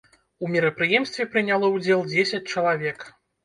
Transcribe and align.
У 0.45 0.47
мерапрыемстве 0.55 1.27
прыняло 1.35 1.71
ўдзел 1.77 2.05
дзесяць 2.11 2.43
чалавек. 2.51 3.11